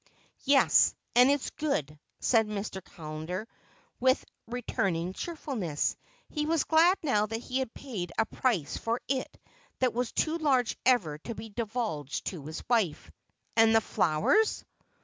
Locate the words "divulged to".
11.49-12.47